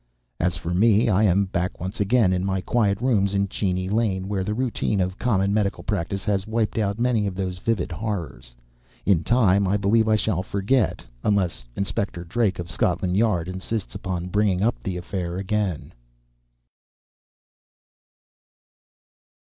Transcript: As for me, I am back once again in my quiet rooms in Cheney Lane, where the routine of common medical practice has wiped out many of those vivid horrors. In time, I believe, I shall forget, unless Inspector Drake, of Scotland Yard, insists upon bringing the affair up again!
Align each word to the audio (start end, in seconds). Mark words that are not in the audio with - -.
As 0.39 0.57
for 0.57 0.73
me, 0.73 1.09
I 1.09 1.21
am 1.25 1.45
back 1.45 1.79
once 1.79 1.99
again 1.99 2.33
in 2.33 2.43
my 2.43 2.59
quiet 2.59 2.99
rooms 2.99 3.35
in 3.35 3.47
Cheney 3.47 3.87
Lane, 3.87 4.27
where 4.27 4.43
the 4.43 4.55
routine 4.55 4.99
of 4.99 5.19
common 5.19 5.53
medical 5.53 5.83
practice 5.83 6.25
has 6.25 6.47
wiped 6.47 6.79
out 6.79 6.97
many 6.97 7.27
of 7.27 7.35
those 7.35 7.59
vivid 7.59 7.91
horrors. 7.91 8.55
In 9.05 9.23
time, 9.23 9.67
I 9.67 9.77
believe, 9.77 10.07
I 10.07 10.15
shall 10.15 10.41
forget, 10.41 11.03
unless 11.23 11.65
Inspector 11.75 12.23
Drake, 12.23 12.57
of 12.57 12.71
Scotland 12.71 13.15
Yard, 13.15 13.47
insists 13.47 13.93
upon 13.93 14.29
bringing 14.29 14.67
the 14.81 14.97
affair 14.97 15.35
up 15.35 15.41
again! 15.41 15.93